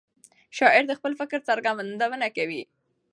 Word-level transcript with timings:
شاعر 0.57 0.83
د 0.87 0.91
خپل 0.99 1.11
فکر 1.19 1.39
څرګندونه 1.49 2.27
کوي. 2.37 2.63